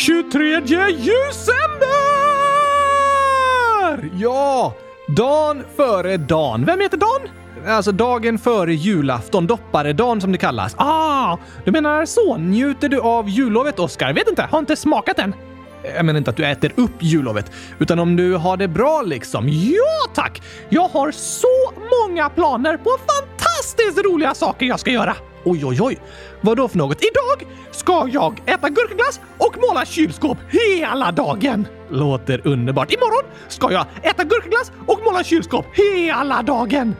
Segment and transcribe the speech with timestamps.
[0.00, 1.90] 23 december!
[4.18, 4.74] Ja,
[5.06, 6.64] Dan före dan.
[6.64, 7.28] Vem heter Dan?
[7.66, 10.74] Alltså dagen före julafton, dopparedagen som det kallas.
[10.78, 12.36] Ah, du menar så?
[12.36, 14.12] Njuter du av jullovet, Oskar?
[14.12, 15.34] Vet inte, har inte smakat än.
[15.96, 19.48] Jag menar inte att du äter upp jullovet, utan om du har det bra liksom.
[19.48, 20.42] Ja tack!
[20.68, 25.16] Jag har så många planer på fantastiskt roliga saker jag ska göra.
[25.44, 25.98] Oj, oj, oj.
[26.40, 26.98] Vad då för något?
[27.02, 31.66] Idag ska jag äta gurkaglass och måla kylskåp hela dagen.
[31.90, 32.92] Låter underbart.
[32.92, 36.96] Imorgon ska jag äta gurkaglass och måla kylskåp hela dagen.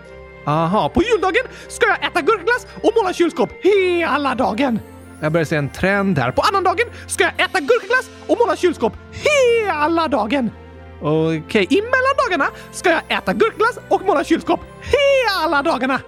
[0.47, 4.80] Aha, på juldagen ska jag äta gurkaglass och måla kylskåp hela dagen.
[5.21, 6.30] Jag börjar se en trend här.
[6.30, 10.51] På annandagen ska jag äta gurkaglass och måla kylskåp hela dagen.
[11.02, 11.66] Okej, okay.
[11.71, 16.01] i mellandagarna ska jag äta gurkaglass och måla kylskåp hela dagarna.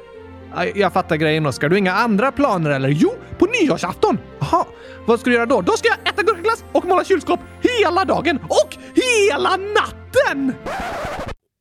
[0.75, 1.69] Jag fattar grejen Oskar.
[1.69, 2.89] Du har inga andra planer eller?
[2.89, 4.19] Jo, på nyårsafton.
[4.41, 4.65] Jaha,
[5.07, 5.61] vad ska du göra då?
[5.61, 10.55] Då ska jag äta gurkaglass och måla kylskåp hela dagen och hela natten!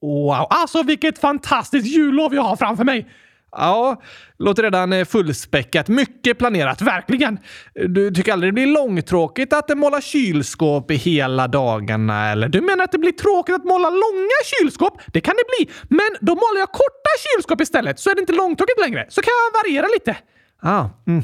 [0.01, 3.07] Wow, alltså vilket fantastiskt jullov jag har framför mig!
[3.51, 4.01] Ja,
[4.39, 5.87] låter redan eh, fullspäckat.
[5.87, 7.39] Mycket planerat, verkligen.
[7.73, 12.49] Du tycker aldrig det blir långtråkigt att måla kylskåp i hela dagarna, eller?
[12.49, 15.01] Du menar att det blir tråkigt att måla långa kylskåp?
[15.07, 18.33] Det kan det bli, men då målar jag korta kylskåp istället, så är det inte
[18.33, 19.05] långtråkigt längre.
[19.09, 20.17] Så kan jag variera lite.
[20.61, 21.23] Ah, mm.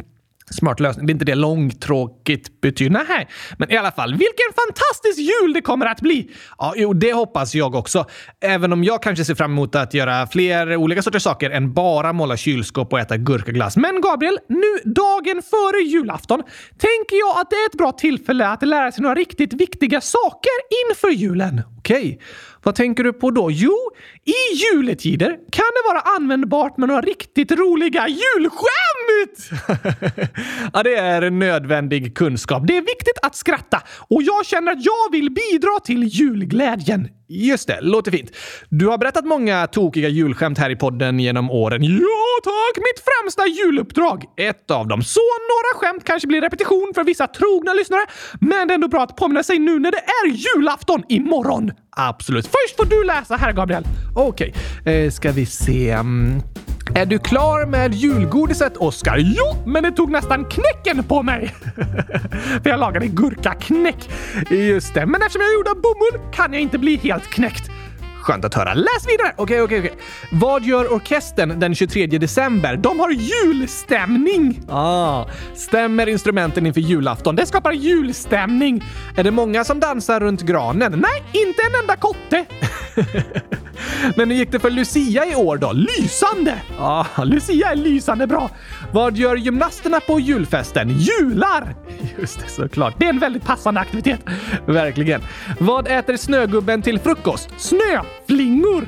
[0.51, 1.05] Smart lösning.
[1.05, 3.05] Det är inte det långtråkigt betyder.
[3.09, 6.31] Nej, men i alla fall, vilken fantastisk jul det kommer att bli!
[6.57, 8.05] Ja, jo, det hoppas jag också.
[8.41, 12.13] Även om jag kanske ser fram emot att göra fler olika sorters saker än bara
[12.13, 13.77] måla kylskåp och äta gurkaglass.
[13.77, 16.43] Men Gabriel, nu dagen före julafton
[16.77, 20.51] tänker jag att det är ett bra tillfälle att lära sig några riktigt viktiga saker
[20.89, 21.61] inför julen.
[21.77, 22.21] Okej,
[22.63, 23.51] vad tänker du på då?
[23.51, 23.77] Jo,
[24.25, 28.96] i juletider kan det vara användbart med några riktigt roliga julskämt!
[30.73, 32.67] ja, det är en nödvändig kunskap.
[32.67, 37.09] Det är viktigt att skratta och jag känner att jag vill bidra till julglädjen.
[37.29, 38.31] Just det, låter fint.
[38.69, 41.83] Du har berättat många tokiga julskämt här i podden genom åren.
[41.83, 42.77] Ja, tack!
[42.77, 44.23] Mitt främsta juluppdrag.
[44.37, 45.03] Ett av dem.
[45.03, 48.01] Så några skämt kanske blir repetition för vissa trogna lyssnare,
[48.41, 51.71] men det är ändå bra att påminna sig nu när det är julafton imorgon.
[51.89, 52.45] Absolut.
[52.45, 53.83] Först får du läsa här, Gabriel.
[54.15, 54.93] Okej, okay.
[54.93, 55.89] eh, ska vi se.
[55.89, 56.41] Mm.
[56.95, 59.17] Är du klar med julgodiset, Oskar?
[59.17, 61.55] Jo, men det tog nästan knäcken på mig!
[62.63, 64.09] För jag lagade gurkaknäck.
[64.49, 67.69] Just det, men eftersom jag gjorde bomull kan jag inte bli helt knäckt.
[68.27, 68.73] Skönt att höra.
[68.73, 69.33] Läs vidare!
[69.35, 69.93] Okej, okej, okej.
[70.31, 72.77] Vad gör orkestern den 23 december?
[72.77, 74.61] De har julstämning!
[74.69, 77.35] Ah, stämmer instrumenten inför julafton.
[77.35, 78.83] Det skapar julstämning.
[79.17, 80.91] Är det många som dansar runt granen?
[80.91, 82.45] Nej, inte en enda kotte.
[84.15, 85.71] Men hur gick det för Lucia i år då?
[85.71, 86.61] Lysande!
[86.77, 88.49] Ja, ah, Lucia är lysande bra.
[88.91, 90.89] Vad gör gymnasterna på julfesten?
[90.89, 91.75] Jular!
[92.19, 92.95] Just det, såklart.
[92.99, 94.19] Det är en väldigt passande aktivitet.
[94.65, 95.21] Verkligen.
[95.59, 97.49] Vad äter snögubben till frukost?
[98.27, 98.87] Flingor!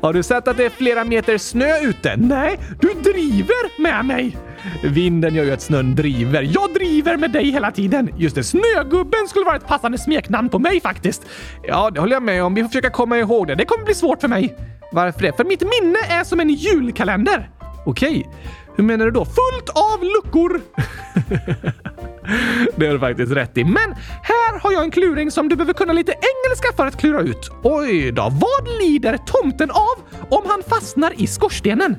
[0.00, 2.16] Har du sett att det är flera meter snö ute?
[2.16, 4.36] Nej, du driver med mig!
[4.82, 6.42] Vinden gör ju att snön driver.
[6.42, 8.10] Jag driver med dig hela tiden.
[8.16, 11.26] Just det, Snögubben skulle vara ett passande smeknamn på mig faktiskt.
[11.62, 12.54] Ja, det håller jag med om.
[12.54, 13.54] Vi får försöka komma ihåg det.
[13.54, 14.56] Det kommer bli svårt för mig.
[14.92, 15.36] Varför det?
[15.36, 17.50] För mitt minne är som en julkalender.
[17.86, 18.28] Okej,
[18.76, 19.24] hur menar du då?
[19.24, 20.60] Fullt av luckor!
[22.76, 23.64] det har du faktiskt rätt i.
[23.64, 27.20] Men här har jag en kluring som du behöver kunna lite engelska för att klura
[27.20, 27.50] ut.
[27.62, 31.96] Oj då, vad lider tomten av om han fastnar i skorstenen?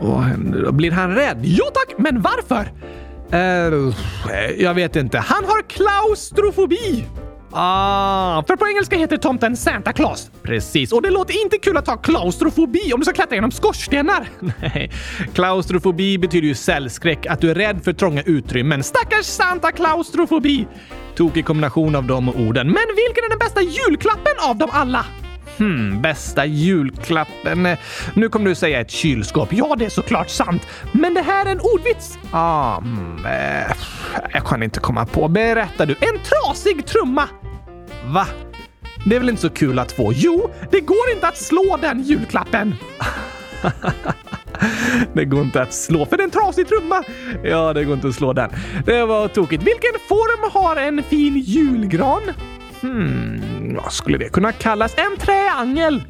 [0.00, 0.72] Vad händer då?
[0.72, 1.38] blir han rädd?
[1.42, 2.72] Jo tack, men varför?
[3.32, 3.94] Uh,
[4.58, 5.18] jag vet inte.
[5.18, 7.06] Han har klaustrofobi!
[7.52, 10.30] Ah, för på engelska heter tomten Santa Claus.
[10.42, 14.28] Precis, och det låter inte kul att ha klaustrofobi om du ska klättra genom skorstenar.
[14.60, 14.90] Nej,
[15.34, 18.82] klaustrofobi betyder ju cellskräck, att du är rädd för trånga utrymmen.
[18.82, 20.66] Stackars Santa klaustrofobi!
[21.16, 22.66] Tokig kombination av de orden.
[22.66, 25.06] Men vilken är den bästa julklappen av dem alla?
[25.60, 27.76] Hmm, bästa julklappen?
[28.14, 29.52] Nu kommer du säga ett kylskåp.
[29.52, 30.66] Ja, det är såklart sant.
[30.92, 32.18] Men det här är en ordvits.
[32.30, 33.76] Ah, mm, eh,
[34.32, 35.28] jag kan inte komma på.
[35.28, 35.94] Berätta du.
[36.00, 37.28] En trasig trumma.
[38.04, 38.26] Va?
[39.06, 40.12] Det är väl inte så kul att få?
[40.14, 42.74] Jo, det går inte att slå den julklappen.
[45.12, 47.02] det går inte att slå för det är en trasig trumma.
[47.44, 48.50] Ja, det går inte att slå den.
[48.86, 49.62] Det var tokigt.
[49.62, 52.22] Vilken form har en fin julgran?
[52.80, 53.42] Hmm,
[53.76, 54.94] vad skulle det kunna kallas?
[54.96, 56.02] En triangel!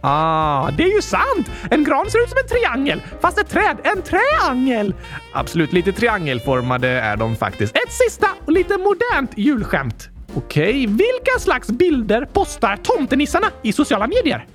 [0.00, 1.50] Ah, det är ju sant!
[1.70, 4.94] En gran ser ut som en triangel, fast ett träd en triangel!
[5.32, 7.76] Absolut, lite triangelformade är de faktiskt.
[7.76, 10.08] Ett sista och lite modernt julskämt.
[10.34, 10.86] Okej, okay.
[10.86, 14.46] vilka slags bilder postar tomtenissarna i sociala medier?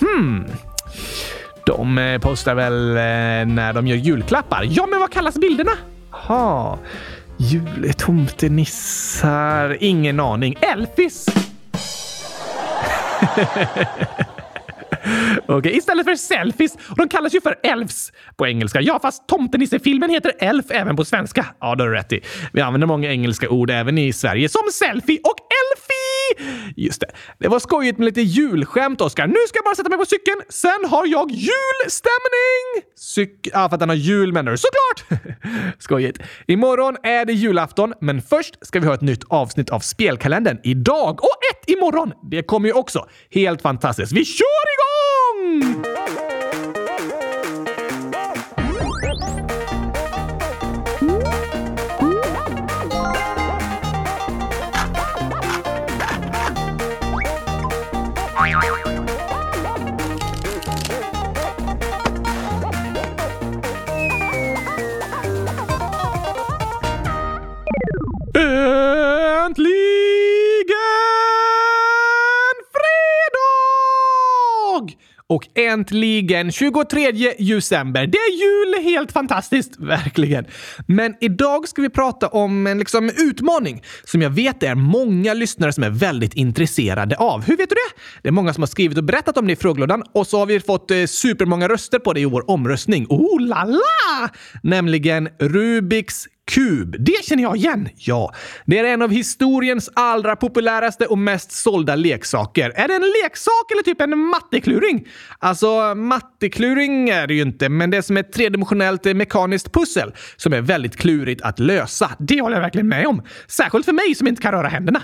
[0.00, 0.44] Hmm.
[1.66, 2.94] De eh, postar väl eh,
[3.54, 4.64] när de gör julklappar?
[4.68, 5.72] Ja, men vad kallas bilderna?
[6.10, 6.78] Ha.
[7.36, 9.76] Jultomtenissar?
[9.80, 10.56] Ingen aning.
[10.60, 11.41] Elfis!
[15.42, 16.74] Okej, okay, istället för selfies.
[16.74, 18.80] Och de kallas ju för elfs på engelska.
[18.80, 21.46] Ja, fast Tomtenisse-filmen heter elf även på svenska.
[21.60, 22.20] Ja, det har du rätt i.
[22.52, 26.01] Vi använder många engelska ord även i Sverige, som selfie och elfie!
[26.76, 27.06] Just det.
[27.38, 29.26] Det var skojigt med lite julskämt, Oskar.
[29.26, 30.40] Nu ska jag bara sätta mig på cykeln.
[30.48, 32.92] Sen har jag julstämning!
[32.96, 33.48] Cyk...
[33.52, 34.58] Ja, för att den har jul menar du.
[34.58, 35.20] Såklart!
[35.78, 36.18] skojigt.
[36.46, 41.24] Imorgon är det julafton, men först ska vi ha ett nytt avsnitt av spelkalendern idag
[41.24, 42.12] och ett imorgon.
[42.30, 43.08] Det kommer ju också.
[43.30, 44.12] Helt fantastiskt.
[44.12, 44.44] Vi kör
[44.74, 45.91] igång!
[75.72, 78.06] Äntligen 23 december.
[78.06, 78.84] Det är jul!
[78.84, 80.44] Helt fantastiskt, verkligen.
[80.86, 85.34] Men idag ska vi prata om en liksom, utmaning som jag vet det är många
[85.34, 87.44] lyssnare som är väldigt intresserade av.
[87.44, 88.00] Hur vet du det?
[88.22, 90.46] Det är många som har skrivit och berättat om det i frågelådan och så har
[90.46, 93.06] vi fått eh, supermånga röster på det i vår omröstning.
[93.08, 94.28] Oh la la!
[94.62, 96.96] Nämligen Rubiks kub.
[96.98, 97.88] Det känner jag igen!
[97.96, 98.32] Ja,
[98.66, 102.72] det är en av historiens allra populäraste och mest sålda leksaker.
[102.74, 105.08] Är det en leksak eller typ en mattekluring?
[105.38, 110.12] Alltså, mattekluring är det ju inte, men det är som ett tredimensionellt eh, mekaniskt pussel
[110.36, 112.10] som är väldigt klurigt att lösa.
[112.18, 113.22] Det håller jag verkligen med om.
[113.46, 115.02] Särskilt för mig som inte kan röra händerna.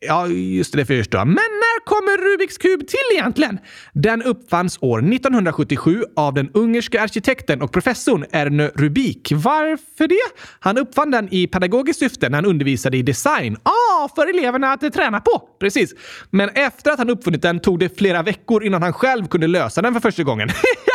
[0.00, 1.26] Ja, just det, förstår jag.
[1.26, 3.58] Men när kommer Rubiks kub till egentligen?
[3.92, 9.32] Den uppfanns år 1977 av den ungerska arkitekten och professorn Erne Rubik.
[9.34, 10.40] Varför det?
[10.60, 13.56] Han uppfann den i pedagogiskt syfte när han undervisade i design.
[13.62, 15.42] Ah, för eleverna att träna på!
[15.60, 15.94] Precis.
[16.30, 19.82] Men efter att han uppfunnit den tog det flera veckor innan han själv kunde lösa
[19.82, 20.48] den för första gången.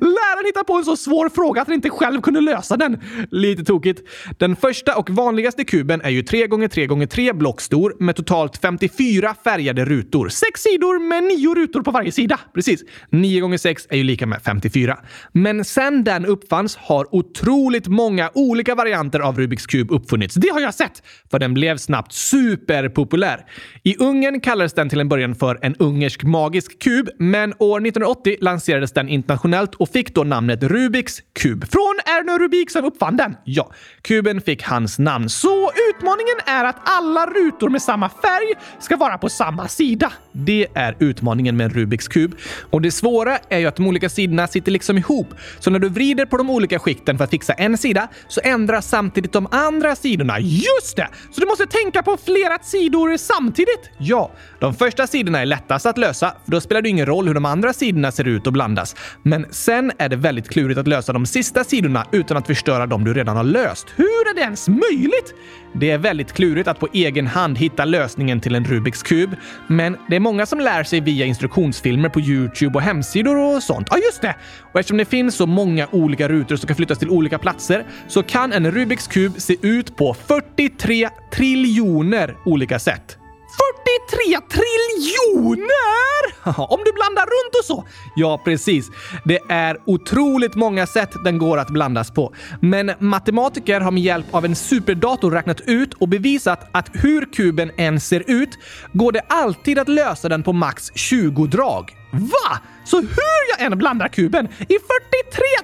[0.00, 3.00] Läraren hittade på en så svår fråga att han inte själv kunde lösa den.
[3.30, 4.02] Lite tokigt.
[4.38, 10.28] Den första och vanligaste kuben är ju 3x3x3 block stor med totalt 54 färgade rutor.
[10.28, 12.40] Sex sidor med nio rutor på varje sida.
[12.54, 12.84] Precis.
[13.10, 14.98] 9 x 6 är ju lika med 54.
[15.32, 20.34] Men sen den uppfanns har otroligt många olika varianter av Rubiks kub uppfunnits.
[20.34, 23.44] Det har jag sett, för den blev snabbt superpopulär.
[23.82, 28.36] I Ungern kallades den till en början för en ungersk magisk kub, men år 1980
[28.40, 31.64] lanserades den internationellt och fick då namnet Rubiks kub.
[31.70, 33.36] Från Erno Rubik som uppfann den.
[33.44, 33.72] Ja,
[34.02, 35.28] kuben fick hans namn.
[35.28, 40.12] Så utmaningen är att alla rutor med samma färg ska vara på samma sida.
[40.32, 42.34] Det är utmaningen med en Rubiks kub.
[42.70, 45.34] Och det svåra är ju att de olika sidorna sitter liksom ihop.
[45.58, 48.88] Så när du vrider på de olika skikten för att fixa en sida så ändras
[48.88, 50.40] samtidigt de andra sidorna.
[50.40, 51.08] Just det!
[51.30, 53.90] Så du måste tänka på flera sidor samtidigt.
[53.98, 57.34] Ja, de första sidorna är lättast att lösa, för då spelar det ingen roll hur
[57.34, 58.96] de andra sidorna ser ut och blandas.
[59.22, 63.04] Men sen är det väldigt klurigt att lösa de sista sidorna utan att förstöra de
[63.04, 63.86] du redan har löst.
[63.96, 65.34] Hur är det ens möjligt?
[65.72, 69.36] Det är väldigt klurigt att på egen hand hitta lösningen till en Rubiks kub,
[69.66, 73.88] men det är många som lär sig via instruktionsfilmer på Youtube och hemsidor och sånt.
[73.90, 74.34] Ja, just det!
[74.72, 78.22] Och eftersom det finns så många olika rutor som kan flyttas till olika platser så
[78.22, 83.18] kan en Rubiks kub se ut på 43 triljoner olika sätt.
[83.58, 86.18] 43 triljoner!
[86.72, 87.84] Om du blandar runt och så.
[88.16, 88.90] Ja, precis.
[89.24, 92.34] Det är otroligt många sätt den går att blandas på.
[92.60, 97.70] Men matematiker har med hjälp av en superdator räknat ut och bevisat att hur kuben
[97.76, 98.50] än ser ut
[98.92, 101.96] går det alltid att lösa den på max 20 drag.
[102.12, 102.58] Va?
[102.90, 104.78] Så hur jag än blandar kuben i 43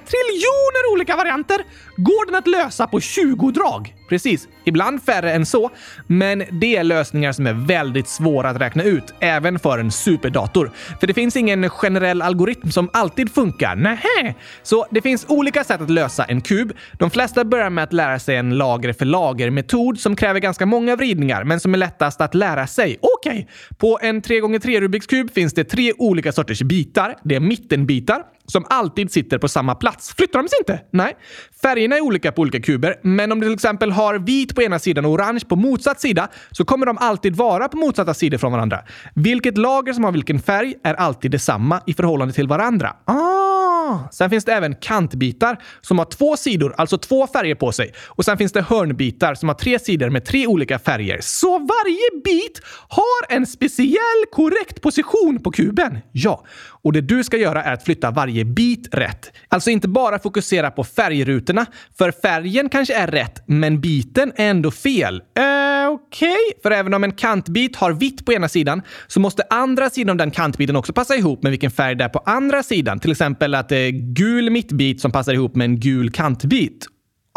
[0.05, 1.57] triljoner olika varianter
[1.97, 3.95] går den att lösa på 20 drag.
[4.09, 5.69] Precis, ibland färre än så,
[6.07, 10.71] men det är lösningar som är väldigt svåra att räkna ut, även för en superdator.
[10.99, 13.75] För det finns ingen generell algoritm som alltid funkar.
[13.75, 14.35] Nähä!
[14.63, 16.73] Så det finns olika sätt att lösa en kub.
[16.99, 20.95] De flesta börjar med att lära sig en lager för lager-metod som kräver ganska många
[20.95, 22.97] vridningar, men som är lättast att lära sig.
[23.01, 23.45] Okej, okay.
[23.77, 27.14] på en 3x3 Rubiks kub finns det tre olika sorters bitar.
[27.23, 30.13] Det är mittenbitar som alltid sitter på samma plats.
[30.17, 30.79] Flyttar de sig inte?
[30.91, 31.17] Nej.
[31.61, 34.79] Färgerna är olika på olika kuber, men om du till exempel har vit på ena
[34.79, 38.51] sidan och orange på motsatt sida så kommer de alltid vara på motsatta sidor från
[38.51, 38.79] varandra.
[39.15, 42.95] Vilket lager som har vilken färg är alltid detsamma i förhållande till varandra.
[43.05, 44.09] Ah!
[44.11, 47.93] Sen finns det även kantbitar som har två sidor, alltså två färger på sig.
[48.07, 51.19] Och sen finns det hörnbitar som har tre sidor med tre olika färger.
[51.21, 55.97] Så varje bit har en speciell korrekt position på kuben.
[56.11, 56.45] Ja,
[56.83, 59.31] och det du ska göra är att flytta varje varje bit rätt.
[59.49, 61.65] Alltså inte bara fokusera på färgrutorna,
[61.97, 65.15] för färgen kanske är rätt, men biten är ändå fel.
[65.15, 66.29] Eh, okej?
[66.29, 66.61] Okay.
[66.63, 70.17] För även om en kantbit har vitt på ena sidan så måste andra sidan av
[70.17, 72.99] den kantbiten också passa ihop med vilken färg det är på andra sidan.
[72.99, 76.87] Till exempel att det är gul mittbit som passar ihop med en gul kantbit.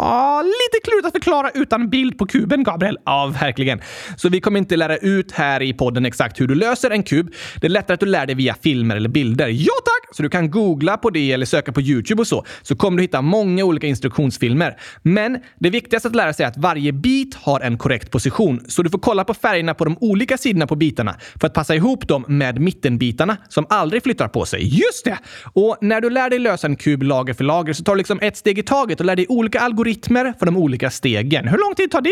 [0.01, 2.99] Ja, lite klurigt att förklara utan bild på kuben, Gabriel.
[3.05, 3.81] Ja, verkligen.
[4.17, 7.35] Så vi kommer inte lära ut här i podden exakt hur du löser en kub.
[7.61, 9.49] Det är lättare att du lär dig via filmer eller bilder.
[9.49, 10.17] Ja, tack!
[10.17, 13.03] Så du kan googla på det eller söka på YouTube och så, så kommer du
[13.03, 14.81] hitta många olika instruktionsfilmer.
[15.03, 18.83] Men det viktigaste att lära sig är att varje bit har en korrekt position, så
[18.83, 22.09] du får kolla på färgerna på de olika sidorna på bitarna för att passa ihop
[22.09, 24.61] dem med mittenbitarna som aldrig flyttar på sig.
[24.63, 25.19] Just det!
[25.53, 28.19] Och när du lär dig lösa en kub lager för lager så tar du liksom
[28.23, 31.49] ett steg i taget och lär dig olika algoritmer algoritmer för de olika stegen.
[31.49, 32.11] Hur lång tid tar det?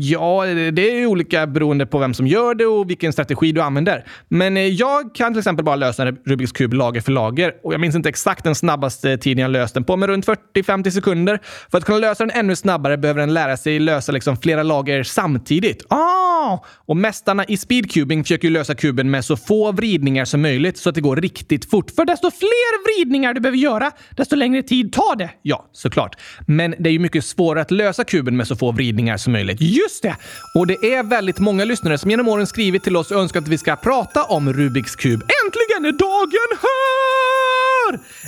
[0.00, 4.04] Ja, det är olika beroende på vem som gör det och vilken strategi du använder.
[4.28, 7.74] Men eh, jag kan till exempel bara lösa en Rubiks kub lager för lager och
[7.74, 11.40] jag minns inte exakt den snabbaste tiden jag löst den på, men runt 40-50 sekunder.
[11.70, 15.02] För att kunna lösa den ännu snabbare behöver den lära sig lösa liksom flera lager
[15.02, 15.84] samtidigt.
[15.88, 16.58] Ah!
[16.86, 20.94] Och mästarna i speedcubing försöker lösa kuben med så få vridningar som möjligt så att
[20.94, 21.90] det går riktigt fort.
[21.90, 25.30] För desto fler vridningar du behöver göra, desto längre tid tar det.
[25.42, 26.16] Ja, såklart.
[26.46, 29.60] Men det ju mycket svårare att lösa kuben med så få vridningar som möjligt.
[29.60, 30.16] Just det!
[30.54, 33.48] Och det är väldigt många lyssnare som genom åren skrivit till oss och önskat att
[33.48, 35.22] vi ska prata om Rubiks kub.
[35.44, 37.63] Äntligen är dagen här!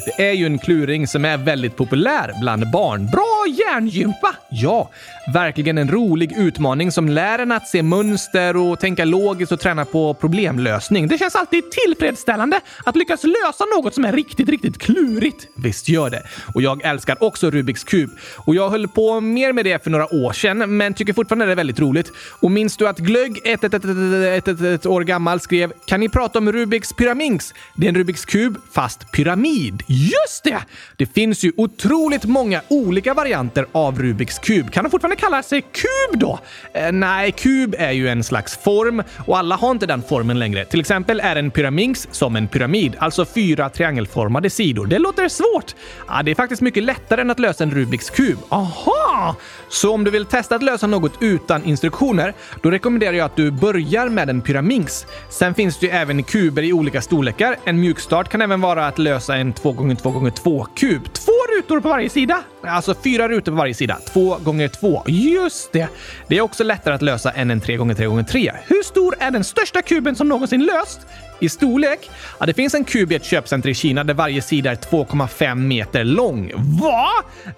[0.07, 3.07] Det är ju en kluring som är väldigt populär bland barn.
[3.07, 4.35] Bra hjärngympa!
[4.51, 4.91] Ja,
[5.35, 9.85] verkligen en rolig utmaning som lär en att se mönster och tänka logiskt och träna
[9.85, 11.09] på problemlösning.
[11.09, 15.47] Det känns alltid tillfredsställande att lyckas lösa något som är riktigt, riktigt klurigt.
[15.57, 16.23] Visst gör det.
[16.55, 18.11] Och jag älskar också Rubiks kub.
[18.37, 21.53] Och jag höll på mer med det för några år sedan, men tycker fortfarande det
[21.53, 22.13] är väldigt roligt.
[22.41, 26.01] Och minns du att Glögg, ett, ett, ett, ett, ett, ett år gammal, skrev “Kan
[26.01, 27.55] ni prata om Rubiks pyraminx?
[27.75, 29.46] Det är en Rubiks kub, fast pyramid.”
[29.87, 30.59] Just det!
[30.97, 34.71] Det finns ju otroligt många olika varianter av Rubiks kub.
[34.73, 36.39] Kan de fortfarande kalla sig kub då?
[36.73, 40.65] Eh, nej, kub är ju en slags form och alla har inte den formen längre.
[40.65, 44.87] Till exempel är en pyraminx som en pyramid, alltså fyra triangelformade sidor.
[44.87, 45.75] Det låter svårt.
[46.09, 48.39] Ja, det är faktiskt mycket lättare än att lösa en Rubiks kub.
[48.49, 49.37] Aha!
[49.69, 53.51] Så om du vill testa att lösa något utan instruktioner, då rekommenderar jag att du
[53.51, 55.07] börjar med en pyraminx.
[55.31, 57.57] Sen finns det ju även kuber i olika storlekar.
[57.65, 61.09] En mjukstart kan även vara att lösa en 2x2x2-kub.
[61.13, 62.43] Två rutor på varje sida!
[62.63, 63.99] Alltså fyra rutor på varje sida.
[64.13, 65.03] Två gånger två.
[65.07, 65.89] Just det!
[66.29, 68.53] Det är också lättare att lösa än en tre gånger tre gånger tre.
[68.67, 71.01] Hur stor är den största kuben som någonsin löst?
[71.41, 72.11] I storlek?
[72.41, 75.55] Ja, det finns en kub i ett köpcenter i Kina där varje sida är 2,5
[75.55, 76.53] meter lång.
[76.57, 77.09] Va?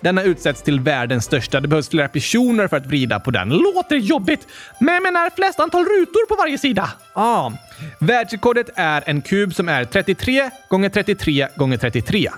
[0.00, 1.61] Denna utsätts till världens största.
[1.61, 3.49] Det behövs flera personer för att vrida på den.
[3.49, 4.47] Låter jobbigt.
[4.81, 6.90] Men jag menar flest antal rutor på varje sida.
[7.12, 7.50] Ah.
[7.99, 12.31] Världsrekordet är en kub som är 33 gånger 33 gånger 33.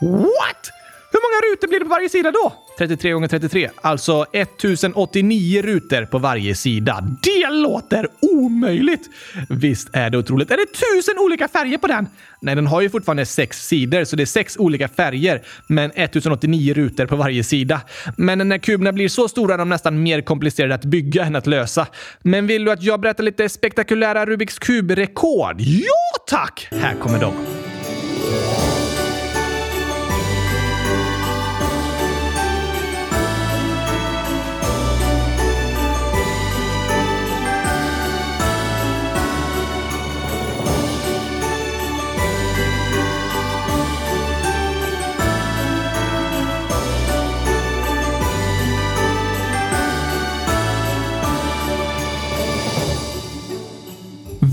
[0.00, 0.75] What?
[1.36, 2.52] Hur många rutor blir det på varje sida då?
[2.78, 7.04] 33 gånger 33, alltså 1089 rutor på varje sida.
[7.22, 9.10] Det låter omöjligt!
[9.48, 10.50] Visst är det otroligt.
[10.50, 12.08] Är det tusen olika färger på den?
[12.40, 16.74] Nej, den har ju fortfarande sex sidor, så det är sex olika färger, men 1089
[16.74, 17.80] rutor på varje sida.
[18.16, 21.46] Men när kuberna blir så stora är de nästan mer komplicerade att bygga än att
[21.46, 21.86] lösa.
[22.22, 25.56] Men vill du att jag berättar lite spektakulära Rubiks kub-rekord?
[25.60, 26.68] Ja, tack!
[26.70, 27.34] Här kommer de.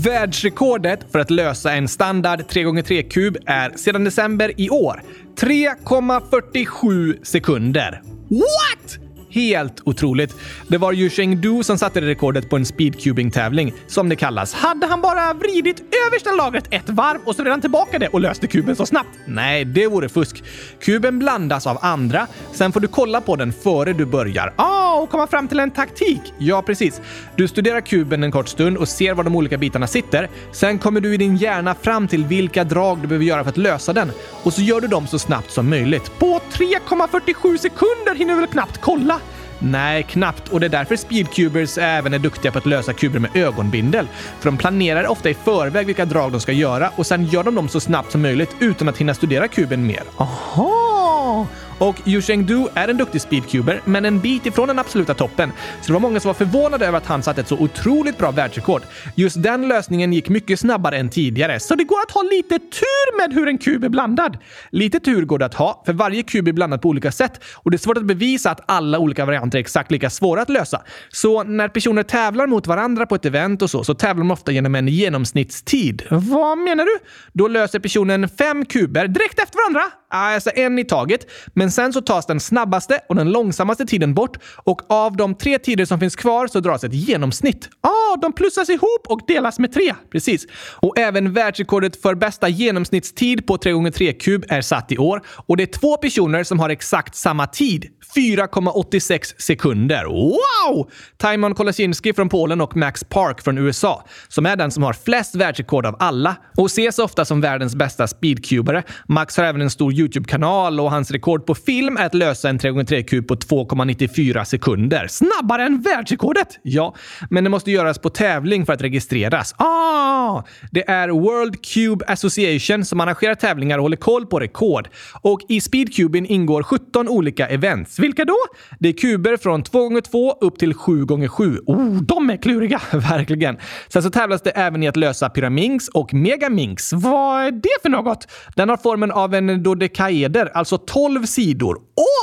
[0.04, 5.02] Världsrekordet för att lösa en standard 3x3-kub är sedan december i år
[5.36, 8.02] 3,47 sekunder.
[8.28, 9.03] What?
[9.34, 10.36] Helt otroligt.
[10.68, 14.54] Det var ju Chengdu som satte rekordet på en speedcubing-tävling, som det kallas.
[14.54, 18.46] Hade han bara vridit översta lagret ett varv och så redan tillbaka det och löste
[18.46, 19.08] kuben så snabbt?
[19.26, 20.42] Nej, det vore fusk.
[20.80, 24.52] Kuben blandas av andra, sen får du kolla på den före du börjar.
[24.56, 26.20] Ah, och komma fram till en taktik.
[26.38, 27.00] Ja, precis.
[27.36, 30.28] Du studerar kuben en kort stund och ser var de olika bitarna sitter.
[30.52, 33.56] Sen kommer du i din hjärna fram till vilka drag du behöver göra för att
[33.56, 34.12] lösa den.
[34.42, 36.18] Och så gör du dem så snabbt som möjligt.
[36.18, 39.20] På 3,47 sekunder hinner du väl knappt kolla?
[39.64, 40.48] Nej, knappt.
[40.48, 44.08] Och det är därför speedcubers även är duktiga på att lösa kuber med ögonbindel.
[44.40, 47.54] För de planerar ofta i förväg vilka drag de ska göra och sen gör de
[47.54, 50.02] dem så snabbt som möjligt utan att hinna studera kuben mer.
[50.16, 51.46] Aha!
[51.84, 55.52] Och Yu Chengdu är en duktig speedcuber, men en bit ifrån den absoluta toppen.
[55.80, 58.30] Så det var många som var förvånade över att han satte ett så otroligt bra
[58.30, 58.82] världsrekord.
[59.14, 63.16] Just den lösningen gick mycket snabbare än tidigare, så det går att ha lite tur
[63.18, 64.38] med hur en kub är blandad.
[64.70, 67.70] Lite tur går det att ha, för varje kub är blandad på olika sätt och
[67.70, 70.82] det är svårt att bevisa att alla olika varianter är exakt lika svåra att lösa.
[71.08, 74.52] Så när personer tävlar mot varandra på ett event och så, så tävlar de ofta
[74.52, 76.02] genom en genomsnittstid.
[76.10, 76.98] Vad menar du?
[77.32, 79.92] Då löser personen fem kuber direkt efter varandra.
[80.16, 81.26] Ah, alltså en i taget.
[81.54, 85.58] Men sen så tas den snabbaste och den långsammaste tiden bort och av de tre
[85.58, 87.68] tider som finns kvar så dras ett genomsnitt.
[87.80, 89.94] Ah, de plussas ihop och delas med tre.
[90.12, 90.46] Precis.
[90.76, 95.78] Och även världsrekordet för bästa genomsnittstid på 3x3-kub är satt i år och det är
[95.78, 97.90] två personer som har exakt samma tid.
[98.16, 100.04] 4,86 sekunder.
[100.04, 100.90] Wow!
[101.18, 105.34] Timon Kolasinski från Polen och Max Park från USA, som är den som har flest
[105.34, 108.82] världsrekord av alla och ses ofta som världens bästa speedcubare.
[109.08, 112.58] Max har även en stor YouTube-kanal och hans rekord på film är att lösa en
[112.58, 115.06] 3x3-kub på 2,94 sekunder.
[115.08, 116.48] Snabbare än världsrekordet!
[116.62, 116.94] Ja,
[117.30, 119.54] men det måste göras på tävling för att registreras.
[119.56, 120.42] Ah!
[120.70, 124.88] Det är World Cube Association som arrangerar tävlingar och håller koll på rekord.
[125.22, 127.98] Och i speedcuben ingår 17 olika events.
[127.98, 128.36] Vilka då?
[128.78, 131.58] Det är kuber från 2x2 upp till 7x7.
[131.66, 132.80] Oh, de är kluriga!
[132.92, 133.56] Verkligen.
[133.88, 136.92] Sen så tävlas det även i att lösa pyraminx och megaminx.
[136.92, 138.28] Vad är det för något?
[138.56, 139.62] Den har formen av en
[139.94, 141.78] kaeder, alltså 12 sidor.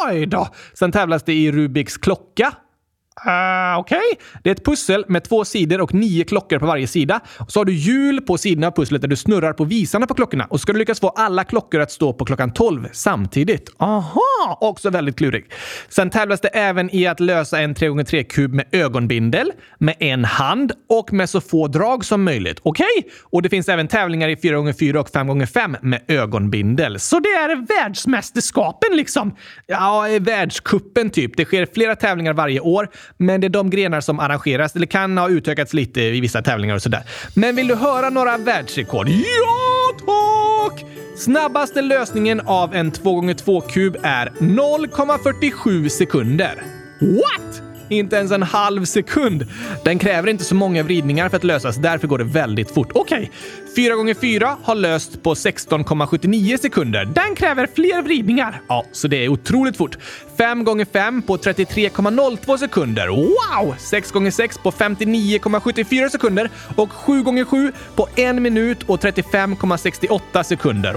[0.07, 0.47] Oj då!
[0.73, 2.53] Sen tävlas det i Rubiks klocka.
[3.27, 3.97] Uh, Okej.
[3.97, 4.25] Okay.
[4.43, 7.19] Det är ett pussel med två sidor och nio klockor på varje sida.
[7.39, 10.13] Och så har du hjul på sidorna av pusslet där du snurrar på visarna på
[10.13, 10.45] klockorna.
[10.45, 13.69] Och så ska du lyckas få alla klockor att stå på klockan 12 samtidigt.
[13.77, 14.57] Aha!
[14.59, 15.45] Också väldigt klurig.
[15.89, 21.13] Sen tävlas det även i att lösa en 3x3-kub med ögonbindel, med en hand och
[21.13, 22.59] med så få drag som möjligt.
[22.63, 22.85] Okej?
[22.97, 23.11] Okay?
[23.23, 26.99] Och det finns även tävlingar i 4x4 och 5x5 med ögonbindel.
[26.99, 29.35] Så det är världsmästerskapen liksom?
[29.67, 31.37] Ja, världskuppen typ.
[31.37, 35.17] Det sker flera tävlingar varje år men det är de grenar som arrangeras eller kan
[35.17, 37.03] ha utökats lite i vissa tävlingar och sådär.
[37.33, 39.09] Men vill du höra några världsrekord?
[39.09, 40.85] Ja, tack!
[41.17, 46.63] Snabbaste lösningen av en 2x2-kub är 0,47 sekunder.
[46.99, 47.70] What?
[47.91, 49.47] Inte ens en halv sekund.
[49.83, 52.91] Den kräver inte så många vridningar för att lösas, därför går det väldigt fort.
[52.93, 53.31] Okej,
[53.75, 53.89] okay.
[53.89, 57.05] 4x4 har löst på 16,79 sekunder.
[57.05, 58.61] Den kräver fler vridningar.
[58.67, 59.97] Ja, så det är otroligt fort.
[60.37, 63.07] 5x5 på 33,02 sekunder.
[63.07, 63.75] Wow!
[63.75, 70.93] 6x6 på 59,74 sekunder och 7x7 på 1 minut och 35,68 sekunder.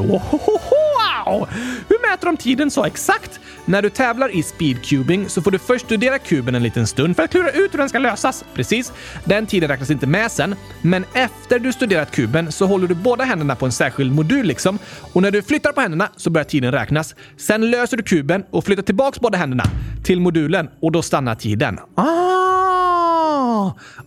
[1.27, 1.49] Wow!
[1.89, 3.41] Hur mäter de tiden så exakt?
[3.65, 7.23] När du tävlar i speedcubing så får du först studera kuben en liten stund för
[7.23, 8.45] att klura ut hur den ska lösas.
[8.55, 8.93] Precis.
[9.25, 13.25] Den tiden räknas inte med sen, men efter du studerat kuben så håller du båda
[13.25, 14.79] händerna på en särskild modul liksom.
[15.13, 17.15] Och när du flyttar på händerna så börjar tiden räknas.
[17.37, 19.65] Sen löser du kuben och flyttar tillbaks båda händerna
[20.05, 21.79] till modulen och då stannar tiden.
[21.95, 22.44] Ah!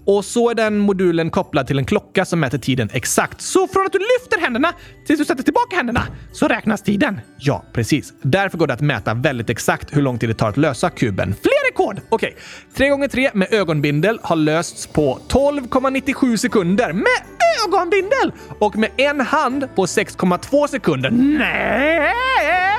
[0.06, 3.42] Och så är den modulen kopplad till en klocka som mäter tiden exakt.
[3.42, 4.74] Så från att du lyfter händerna
[5.06, 7.20] tills du sätter tillbaka händerna så räknas tiden.
[7.38, 8.14] Ja, precis.
[8.22, 11.36] Därför går det att mäta väldigt exakt hur lång tid det tar att lösa kuben.
[11.42, 12.02] Fler rekord!
[12.10, 12.36] Okej,
[12.76, 12.90] okay.
[12.90, 19.86] 3x3 med ögonbindel har lösts på 12,97 sekunder med ögonbindel och med en hand på
[19.86, 21.12] 6,2 sekunder.
[21.12, 22.77] Nej!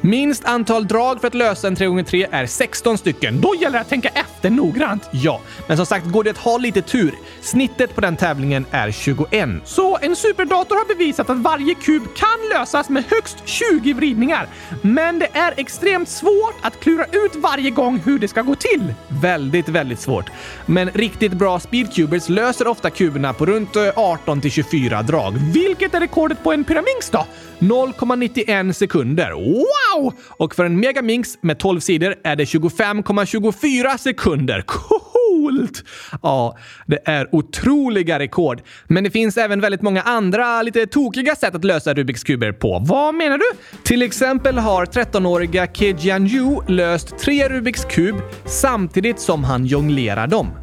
[0.00, 3.40] Minst antal drag för att lösa en 3x3 är 16 stycken.
[3.40, 5.08] Då gäller det att tänka efter noggrant.
[5.10, 7.14] Ja, men som sagt går det att ha lite tur.
[7.40, 9.48] Snittet på den tävlingen är 21.
[9.64, 14.48] Så en superdator har bevisat att varje kub kan lösas med högst 20 vridningar.
[14.82, 18.94] Men det är extremt svårt att klura ut varje gång hur det ska gå till.
[19.08, 20.30] Väldigt, väldigt svårt.
[20.66, 25.32] Men riktigt bra speedcubers löser ofta kuberna på runt eh, 18 till 24 drag.
[25.52, 27.26] Vilket är rekordet på en pyraminx då?
[27.58, 29.32] 0,91 sekunder.
[29.50, 30.12] Wow!
[30.28, 34.62] Och för en megaminx med 12 sidor är det 25,24 sekunder.
[34.66, 35.84] Coolt!
[36.22, 38.62] Ja, det är otroliga rekord.
[38.84, 42.78] Men det finns även väldigt många andra lite tokiga sätt att lösa Rubiks kuber på.
[42.86, 43.44] Vad menar du?
[43.84, 50.59] Till exempel har 13-åriga Ke Jianyu löst tre Rubiks kub samtidigt som han jonglerar dem.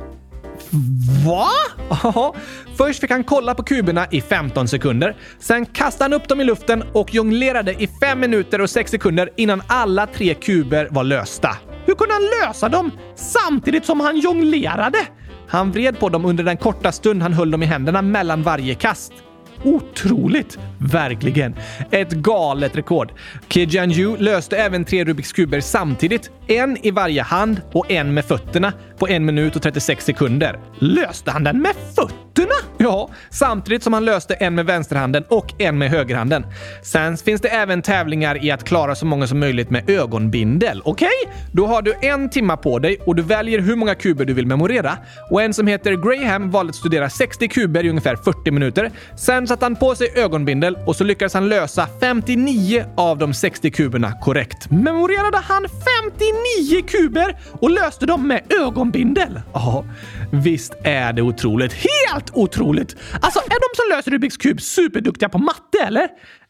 [1.25, 1.49] Va?
[1.89, 2.35] Ja.
[2.77, 5.15] Först fick han kolla på kuberna i 15 sekunder.
[5.39, 9.29] Sen kastade han upp dem i luften och jonglerade i 5 minuter och 6 sekunder
[9.35, 11.57] innan alla tre kuber var lösta.
[11.85, 14.97] Hur kunde han lösa dem samtidigt som han jonglerade?
[15.47, 18.75] Han vred på dem under den korta stund han höll dem i händerna mellan varje
[18.75, 19.13] kast.
[19.63, 20.59] Otroligt!
[20.77, 21.55] Verkligen.
[21.91, 23.11] Ett galet rekord.
[23.49, 26.31] Kijan Yu löste även tre Rubiks kuber samtidigt.
[26.47, 30.59] En i varje hand och en med fötterna på en minut och 36 sekunder.
[30.79, 32.27] Löste han den med fötterna?
[32.37, 32.73] fötterna!
[32.77, 36.45] Ja, samtidigt som han löste en med vänsterhanden och en med högerhanden.
[36.83, 40.81] Sen finns det även tävlingar i att klara så många som möjligt med ögonbindel.
[40.85, 41.09] Okej?
[41.23, 41.33] Okay?
[41.51, 44.47] Då har du en timma på dig och du väljer hur många kuber du vill
[44.47, 44.97] memorera.
[45.31, 48.91] Och en som heter Graham valde att studera 60 kuber i ungefär 40 minuter.
[49.17, 53.71] Sen satte han på sig ögonbindel och så lyckades han lösa 59 av de 60
[53.71, 54.71] kuberna korrekt.
[54.71, 55.65] Memorerade han
[56.09, 59.41] 59 nio kuber och löste dem med ögonbindel?
[59.53, 59.85] Ja,
[60.31, 61.73] visst är det otroligt.
[61.73, 62.95] Helt otroligt!
[63.21, 66.07] Alltså, är de som löser Rubiks kub superduktiga på matte, eller?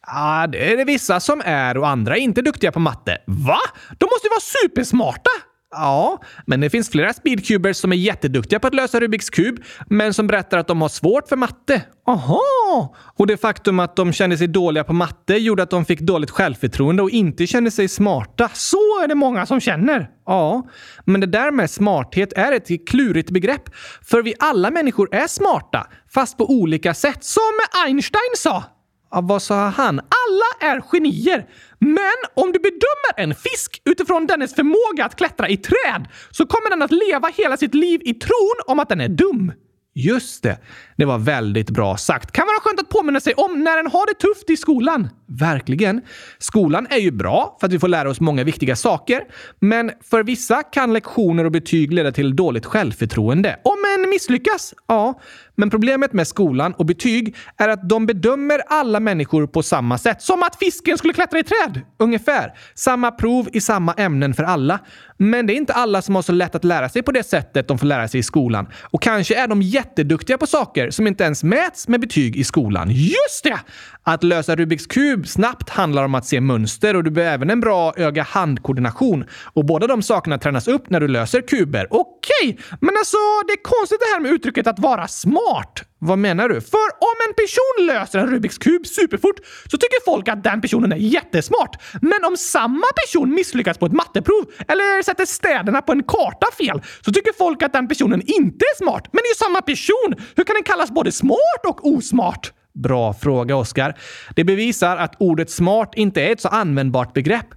[0.08, 3.18] Ja, det är det vissa som är och andra är inte duktiga på matte.
[3.26, 3.60] Va?
[3.98, 5.47] De måste ju vara supersmarta!
[5.72, 10.14] Ja, men det finns flera speedcubers som är jätteduktiga på att lösa Rubiks kub, men
[10.14, 11.82] som berättar att de har svårt för matte.
[12.08, 12.96] Aha!
[13.18, 16.32] Och det faktum att de kände sig dåliga på matte gjorde att de fick dåligt
[16.32, 18.50] självförtroende och inte kände sig smarta.
[18.54, 20.10] Så är det många som känner.
[20.26, 20.68] Ja,
[21.06, 23.70] men det där med smarthet är ett klurigt begrepp.
[24.02, 27.24] För vi alla människor är smarta, fast på olika sätt.
[27.24, 27.52] Som
[27.86, 28.64] Einstein sa.
[29.12, 30.00] Ja, vad sa han?
[30.00, 31.46] Alla är genier!
[31.80, 36.70] Men om du bedömer en fisk utifrån dennes förmåga att klättra i träd så kommer
[36.70, 39.52] den att leva hela sitt liv i tron om att den är dum.
[39.96, 40.58] Just det.
[40.98, 42.32] Det var väldigt bra sagt.
[42.32, 45.10] Kan vara skönt att påminna sig om när den har det tufft i skolan.
[45.30, 46.02] Verkligen.
[46.38, 49.24] Skolan är ju bra för att vi får lära oss många viktiga saker.
[49.60, 53.60] Men för vissa kan lektioner och betyg leda till dåligt självförtroende.
[53.64, 54.74] Om en misslyckas?
[54.88, 55.20] Ja.
[55.56, 60.22] Men problemet med skolan och betyg är att de bedömer alla människor på samma sätt.
[60.22, 61.82] Som att fisken skulle klättra i träd!
[62.00, 62.54] Ungefär.
[62.76, 64.80] Samma prov i samma ämnen för alla.
[65.18, 67.68] Men det är inte alla som har så lätt att lära sig på det sättet
[67.68, 68.68] de får lära sig i skolan.
[68.82, 72.90] Och kanske är de jätteduktiga på saker som inte ens mäts med betyg i skolan.
[72.92, 73.60] Just det!
[74.04, 77.60] Att lösa Rubiks kub snabbt handlar om att se mönster och du behöver även en
[77.60, 79.26] bra öga-handkoordination.
[79.54, 81.88] Och båda de sakerna tränas upp när du löser kuber.
[81.90, 82.58] Okej, okay.
[82.82, 85.84] men alltså det är konstigt det här med uttrycket att vara smart.
[86.00, 86.62] Vad menar du?
[86.62, 89.36] För om en person löser en Rubiks kub superfort
[89.72, 91.82] så tycker folk att den personen är jättesmart.
[92.02, 96.82] Men om samma person misslyckas på ett matteprov eller sätter städerna på en karta fel
[97.06, 99.08] så tycker folk att den personen inte är smart.
[99.12, 100.26] Men det är ju samma person!
[100.36, 102.52] Hur kan den kallas både smart och osmart?
[102.78, 103.98] Bra fråga, Oskar.
[104.36, 107.48] Det bevisar att ordet smart inte är ett så användbart begrepp.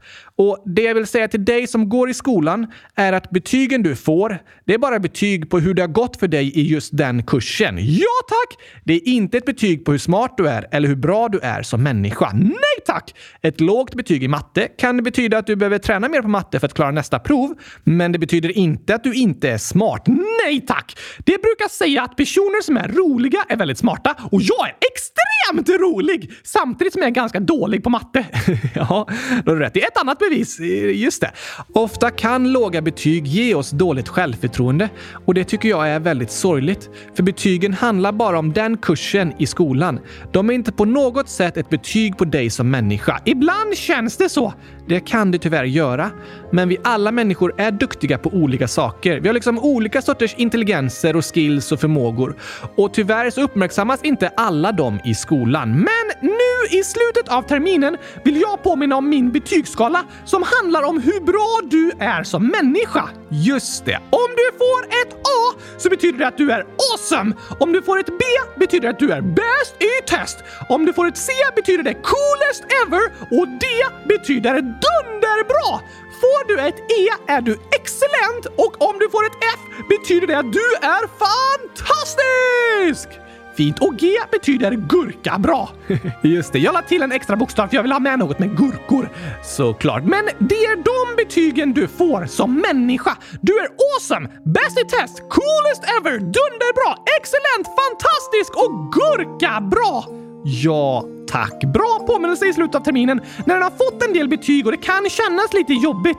[0.41, 3.97] Och det jag vill säga till dig som går i skolan är att betygen du
[3.97, 7.23] får, det är bara betyg på hur det har gått för dig i just den
[7.23, 7.77] kursen.
[7.81, 8.59] Ja tack!
[8.85, 11.63] Det är inte ett betyg på hur smart du är eller hur bra du är
[11.63, 12.31] som människa.
[12.33, 13.15] Nej tack!
[13.43, 16.67] Ett lågt betyg i matte kan betyda att du behöver träna mer på matte för
[16.67, 17.55] att klara nästa prov.
[17.85, 20.07] Men det betyder inte att du inte är smart.
[20.45, 20.99] Nej tack!
[21.19, 25.81] Det brukar säga att personer som är roliga är väldigt smarta och jag är extremt
[25.81, 26.33] rolig!
[26.45, 28.27] Samtidigt som jag är ganska dålig på matte.
[28.75, 29.09] ja,
[29.45, 29.75] då har du rätt.
[29.75, 30.30] Det är ett annat bevis.
[30.31, 31.31] Eh, just det.
[31.73, 34.89] Ofta kan låga betyg ge oss dåligt självförtroende
[35.25, 36.91] och det tycker jag är väldigt sorgligt.
[37.15, 40.01] För betygen handlar bara om den kursen i skolan.
[40.33, 43.21] De är inte på något sätt ett betyg på dig som människa.
[43.25, 44.55] Ibland känns det så.
[44.87, 46.11] Det kan det tyvärr göra.
[46.53, 49.21] Men vi alla människor är duktiga på olika saker.
[49.21, 52.37] Vi har liksom olika sorters intelligenser och skills och förmågor.
[52.77, 55.71] Och tyvärr så uppmärksammas inte alla dem i skolan.
[55.73, 61.01] Men nu i slutet av terminen vill jag påminna om min betygsskala som handlar om
[61.01, 63.09] hur bra du är som människa.
[63.29, 63.97] Just det.
[63.97, 67.35] Om du får ett A så betyder det att du är awesome.
[67.61, 68.25] Om du får ett B
[68.57, 70.39] betyder det att du är bäst i test.
[70.69, 73.03] Om du får ett C betyder det coolest ever
[73.41, 73.67] och D
[74.09, 75.81] betyder dunderbra.
[76.21, 80.39] Får du ett E är du excellent och om du får ett F betyder det
[80.39, 83.09] att du är fantastisk!
[83.57, 83.79] Fint.
[83.79, 85.39] Och G betyder gurka.
[85.39, 85.71] Bra!
[86.23, 88.57] Just det, jag la till en extra bokstav för jag vill ha med något med
[88.57, 89.09] gurkor.
[89.43, 90.05] Såklart.
[90.05, 93.17] Men det är de betygen du får som människa.
[93.41, 100.21] Du är awesome, bäst i test, coolest ever, dunderbra, excellent, fantastisk och gurka bra!
[100.45, 101.65] Ja, tack.
[101.65, 104.79] Bra påminnelse i slutet av terminen när den har fått en del betyg och det
[104.79, 106.19] kan kännas lite jobbigt.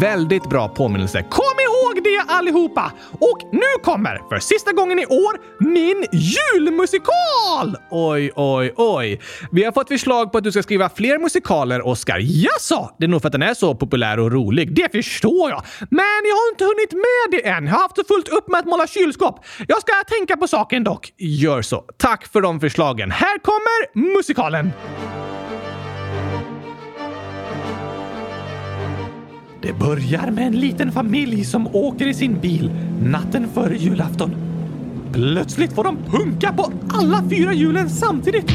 [0.00, 1.22] Väldigt bra påminnelse.
[1.30, 2.92] Kom ihåg det allihopa!
[3.20, 7.76] Och nu kommer, för sista gången i år, min julmusikal!
[7.90, 9.20] Oj, oj, oj.
[9.52, 12.18] Vi har fått förslag på att du ska skriva fler musikaler, Oscar.
[12.20, 12.90] Jaså?
[12.98, 14.74] Det är nog för att den är så populär och rolig.
[14.74, 15.62] Det förstår jag.
[15.90, 17.66] Men jag har inte hunnit med det än.
[17.66, 19.44] Jag har haft så fullt upp med att måla kylskåp.
[19.68, 21.12] Jag ska tänka på saken dock.
[21.18, 21.84] Gör så.
[21.98, 23.10] Tack för de förslagen.
[23.10, 24.72] Här kommer musikalen!
[29.66, 32.70] Det börjar med en liten familj som åker i sin bil
[33.02, 34.34] natten före julafton.
[35.12, 38.50] Plötsligt får de punka på alla fyra hjulen samtidigt.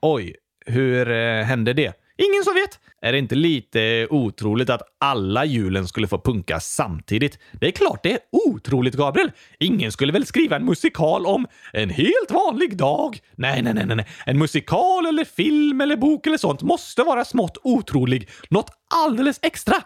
[0.00, 0.36] Oj,
[0.66, 1.92] hur eh, hände det?
[2.18, 2.78] Ingen som vet.
[3.02, 7.38] Är det inte lite otroligt att alla hjulen skulle få punka samtidigt?
[7.52, 9.30] Det är klart det är otroligt, Gabriel.
[9.58, 13.18] Ingen skulle väl skriva en musikal om en helt vanlig dag?
[13.36, 14.06] Nej, nej, nej, nej.
[14.26, 18.28] En musikal eller film eller bok eller sånt måste vara smått otrolig.
[18.48, 19.76] Något alldeles extra.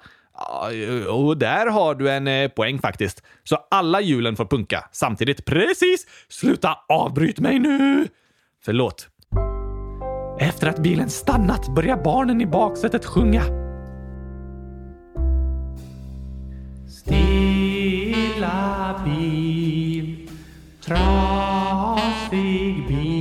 [1.09, 3.23] Och där har du en eh, poäng faktiskt.
[3.45, 5.45] Så alla hjulen får punka samtidigt.
[5.45, 6.07] Precis!
[6.29, 8.09] Sluta avbryt mig nu!
[8.65, 9.09] Förlåt.
[10.41, 13.43] Efter att bilen stannat börjar barnen i baksätet sjunga.
[16.89, 17.45] Stilla
[19.05, 20.29] bil,
[20.85, 23.18] trasig bil.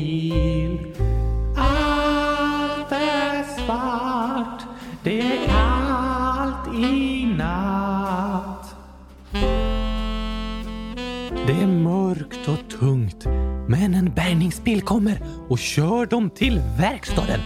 [14.67, 17.39] Bärgningsbil kommer och kör dem till verkstaden.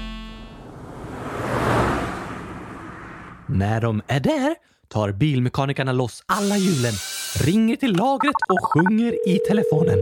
[3.48, 4.56] När de är där
[4.88, 6.94] tar bilmekanikerna loss alla hjulen,
[7.46, 10.00] ringer till lagret och sjunger i telefonen.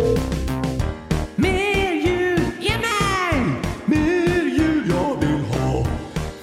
[1.36, 2.42] Mer hjul!
[2.60, 3.44] Ge mig!
[3.86, 5.86] Mer hjul jag vill ha!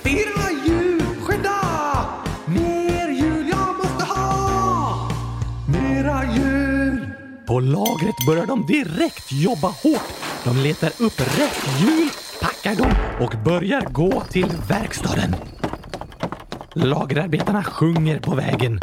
[0.02, 1.02] Fyra hjul!
[1.22, 1.60] Skynda!
[2.46, 5.10] Mer hjul jag måste ha!
[5.68, 7.10] Mera hjul!
[7.46, 10.35] På lagret börjar de direkt jobba hårt.
[10.46, 12.08] De letar upp rätt hjul,
[12.40, 15.36] packar dem och börjar gå till verkstaden.
[16.74, 18.80] Lagerarbetarna sjunger på vägen.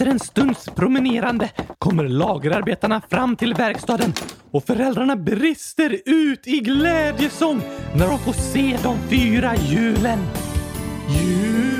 [0.00, 4.12] Efter en stunds promenerande kommer lagerarbetarna fram till verkstaden
[4.50, 7.62] och föräldrarna brister ut i glädjesång
[7.96, 10.18] när de får se de fyra hjulen.
[11.08, 11.79] Hjul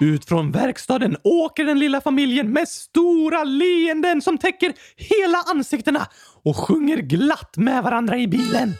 [0.00, 6.06] Ut från verkstaden åker den lilla familjen med stora leenden som täcker hela ansiktena
[6.44, 8.74] och sjunger glatt med varandra i bilen.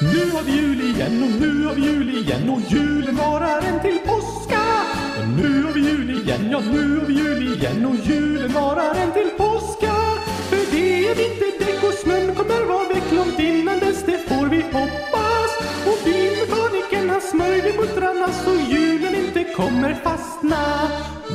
[0.00, 3.80] Nu har vi jul igen och nu har vi jul igen och julen varar en
[3.80, 4.60] till påska.
[5.18, 8.94] Och nu har vi jul igen, ja nu har vi jul igen och julen varar
[8.94, 9.94] en till påska.
[10.50, 14.62] För det är vinterdäck och snön kommer vara väck långt innan dess, det får vi
[14.62, 15.19] hoppas.
[17.20, 20.90] Och bilmekanikern muttrarna så julen inte kommer fastna.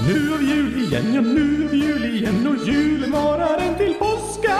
[0.07, 3.75] Nu har vi jul igen, ja nu har vi jul igen och julen varar en
[3.77, 4.57] till påska.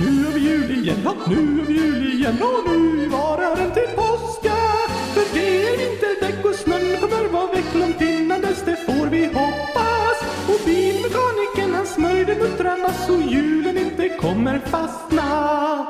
[0.00, 3.70] Nu har vi jul igen, ja nu har vi jul igen och nu varar en
[3.72, 4.56] till påska.
[5.14, 9.24] För det är vinterdäck och snön kommer vara väck långt innan dess, det får vi
[9.26, 10.18] hoppas.
[10.48, 15.86] Och bilmekanikern han smörjde muttrarna så julen inte kommer fastna.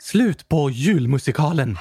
[0.00, 1.78] Slut på julmusikalen.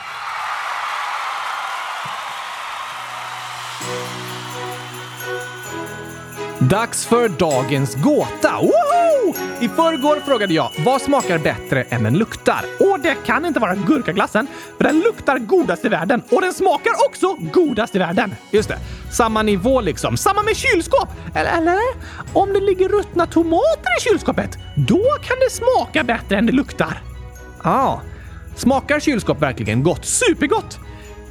[6.70, 8.52] Dags för dagens gåta!
[8.62, 9.34] Woho!
[9.62, 12.66] I förrgår frågade jag vad smakar bättre än den luktar?
[12.80, 16.92] Och det kan inte vara gurkaglassen, för den luktar godast i världen och den smakar
[17.10, 18.36] också godast i världen.
[18.52, 18.78] Just det,
[19.12, 20.18] samma nivå liksom.
[20.18, 21.10] Samma med kylskåp!
[21.36, 21.80] Eller, eller?
[22.34, 27.02] Om det ligger ruttna tomater i kylskåpet, då kan det smaka bättre än det luktar.
[27.64, 28.02] Ja, ah,
[28.56, 30.06] smakar kylskåp verkligen gott?
[30.06, 30.80] Supergott!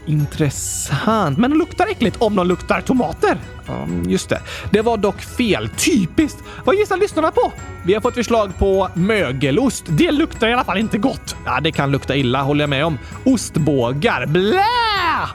[0.06, 1.38] Intressant.
[1.38, 3.38] Men det luktar äckligt om de luktar tomater.
[3.68, 4.40] Um, just det.
[4.70, 5.68] Det var dock fel.
[5.68, 6.38] Typiskt.
[6.64, 7.52] Vad gissar lyssnarna på?
[7.84, 9.84] Vi har fått förslag på mögelost.
[9.88, 11.36] Det luktar i alla fall inte gott.
[11.44, 12.98] Ja, det kan lukta illa, håller jag med om.
[13.24, 14.26] Ostbågar.
[14.26, 14.64] Blä!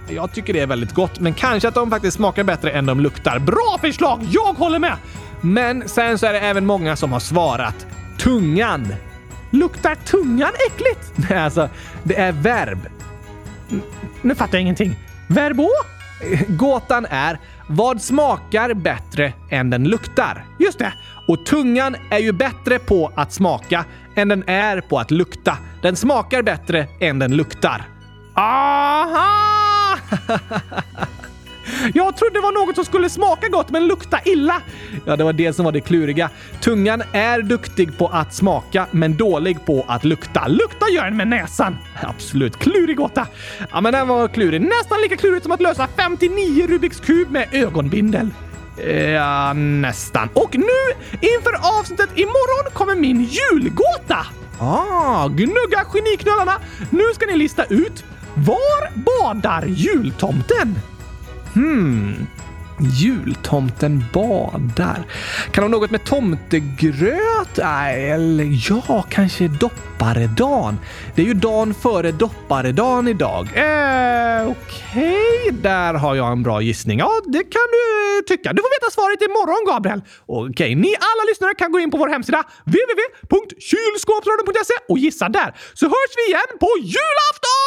[0.10, 3.00] Jag tycker det är väldigt gott, men kanske att de faktiskt smakar bättre än de
[3.00, 3.40] luktar.
[3.40, 4.28] Bra förslag!
[4.30, 4.96] Jag håller med!
[5.42, 8.88] Men sen så är det även många som har svarat tungan.
[9.52, 11.14] Luktar tungan äckligt?
[11.30, 11.70] Nej, alltså,
[12.04, 12.80] det är verb.
[14.22, 14.96] Nu fattar jag ingenting.
[15.30, 15.70] Verbo?
[16.48, 20.46] Gåtan är vad smakar bättre än den luktar?
[20.60, 20.94] Just det!
[21.28, 25.58] Och tungan är ju bättre på att smaka än den är på att lukta.
[25.82, 27.84] Den smakar bättre än den luktar.
[28.36, 29.98] Aha!
[31.94, 34.62] Jag trodde det var något som skulle smaka gott men lukta illa.
[35.06, 36.30] Ja, det var det som var det kluriga.
[36.62, 40.48] Tungan är duktig på att smaka men dålig på att lukta.
[40.48, 41.78] Lukta gör den med näsan.
[42.02, 42.58] Absolut.
[42.58, 43.28] Klurig gåta.
[43.72, 44.62] Ja, men den var klurig.
[44.62, 48.30] Nästan lika klurigt som att lösa 59 Rubiks kub med ögonbindel.
[49.14, 50.30] Ja, nästan.
[50.34, 54.26] Och nu, inför avsnittet imorgon, kommer min julgåta!
[54.60, 56.60] Ah, gnugga geniknölarna!
[56.90, 58.04] Nu ska ni lista ut
[58.36, 60.76] var badar jultomten?
[61.54, 62.28] Hmm.
[62.82, 65.06] Jultomten badar.
[65.52, 67.60] Kan de något med tomtegröt?
[67.60, 70.80] Eller ja, kanske dopparedan.
[71.16, 73.48] Det är ju dagen före dopparedan idag.
[73.56, 75.52] Eh, Okej, okay.
[75.62, 77.00] där har jag en bra gissning.
[77.00, 78.54] Ja, det kan du eh, tycka.
[78.54, 80.02] Du får veta svaret imorgon, Gabriel.
[80.26, 80.76] Okej, okay.
[80.76, 85.56] ni alla lyssnare kan gå in på vår hemsida www.kylskåpsradion.se och gissa där.
[85.74, 87.61] Så hörs vi igen på julafton!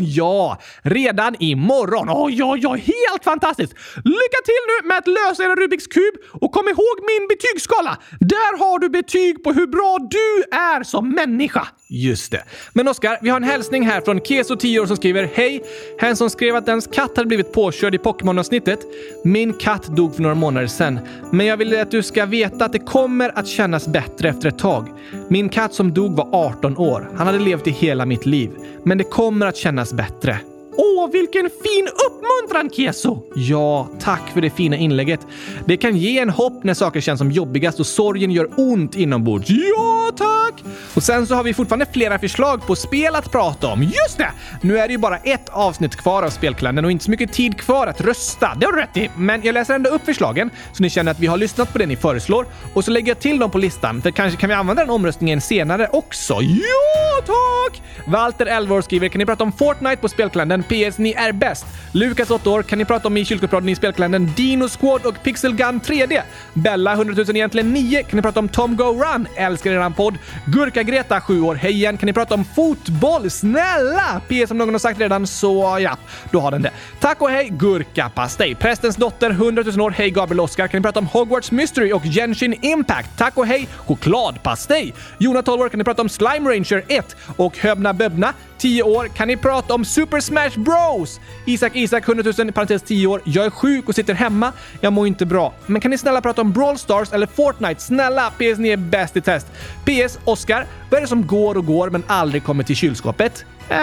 [0.00, 2.08] Ja, redan imorgon.
[2.10, 3.72] Oj, oj, oj, helt fantastiskt!
[4.04, 7.98] Lycka till nu med att lösa er Rubiks kub och kom ihåg min betygsskala.
[8.20, 11.68] Där har du betyg på hur bra du är som människa.
[11.88, 12.42] Just det.
[12.72, 15.62] Men Oskar, vi har en hälsning här från Keso 10 år som skriver Hej!
[15.98, 18.80] Hen som skrev att ens katt hade blivit påkörd i Pokémon-avsnittet.
[19.24, 20.98] Min katt dog för några månader sedan,
[21.30, 24.58] men jag vill att du ska veta att det kommer att kännas bättre efter ett
[24.58, 24.88] tag.
[25.28, 27.10] Min katt som dog var 18 år.
[27.16, 28.50] Han hade levt i hela mitt liv.
[28.84, 30.38] Men det kommer att kännas bättre.
[30.78, 33.22] Åh, vilken fin uppmuntran, Keso!
[33.34, 35.20] Ja, tack för det fina inlägget.
[35.66, 39.50] Det kan ge en hopp när saker känns som jobbigast och sorgen gör ont inombords.
[39.50, 40.64] Ja, tack!
[40.94, 43.82] Och sen så har vi fortfarande flera förslag på spel att prata om.
[43.82, 44.30] Just det!
[44.60, 47.60] Nu är det ju bara ett avsnitt kvar av spelkalendern och inte så mycket tid
[47.60, 48.54] kvar att rösta.
[48.60, 51.20] Det har du rätt i, men jag läser ändå upp förslagen så ni känner att
[51.20, 54.02] vi har lyssnat på det ni föreslår och så lägger jag till dem på listan
[54.02, 56.34] för kanske kan vi använda den omröstningen senare också.
[56.42, 57.82] Ja, tack!
[58.06, 60.62] Walter, 11 år, skriver “Kan ni prata om Fortnite på spelkalendern?
[60.68, 60.98] PS.
[60.98, 61.66] Ni är bäst.
[61.92, 62.62] Lukas, 8 år.
[62.62, 66.22] Kan ni prata om i kylskåpsradion i spelkalendern Dino Squad och Pixel Gun 3D?
[66.54, 68.02] Bella, 100 000 egentligen 9.
[68.02, 69.28] Kan ni prata om Tom Go Run?
[69.36, 70.18] Älskar eran podd.
[70.46, 71.54] Gurka-Greta, 7 år.
[71.54, 71.96] Hej igen.
[71.96, 73.30] Kan ni prata om fotboll?
[73.30, 74.20] Snälla!
[74.28, 75.96] PS som någon har sagt redan, så ja,
[76.30, 76.70] då har den det.
[77.00, 78.54] Tack och hej, Gurka-pastej.
[78.54, 79.90] Prästens dotter, 100 000 år.
[79.90, 80.68] Hej Gabriel Oskar.
[80.68, 83.18] Kan ni prata om Hogwarts Mystery och Genshin Impact?
[83.18, 84.94] Tack och hej, chokladpastej.
[85.18, 85.68] Jona, 12 år.
[85.68, 87.16] Kan ni prata om Slime Ranger 1?
[87.36, 89.08] Och Höbna Böbna, 10 år.
[89.08, 91.20] Kan ni prata om Super Smash Bros?
[91.44, 93.20] Isak Isak, 100 000, parentes 10 år.
[93.24, 94.52] Jag är sjuk och sitter hemma.
[94.80, 95.54] Jag mår inte bra.
[95.66, 97.82] Men kan ni snälla prata om Brawl Stars eller Fortnite?
[97.82, 98.30] Snälla!
[98.30, 99.46] PS, ni är bäst i test.
[99.84, 100.66] PS, Oscar.
[100.90, 103.44] Vad är det som går och går men aldrig kommer till kylskåpet?
[103.70, 103.76] Um,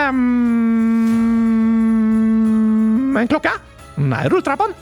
[3.18, 3.52] en klocka?
[3.96, 4.74] Nej, rulltrappan?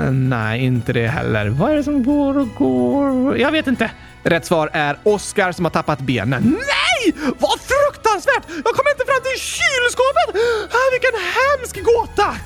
[0.00, 1.48] Uh, nej, inte det heller.
[1.48, 3.38] Vad är det som går och går?
[3.38, 3.90] Jag vet inte.
[4.26, 6.42] Rätt svar är Oscar som har tappat benen.
[6.42, 7.14] Nej!
[7.38, 8.42] Vad fruktansvärt!
[8.64, 10.42] Jag kommer inte fram till kylskåpet!
[10.70, 12.36] Ah, vilken hemsk gåta!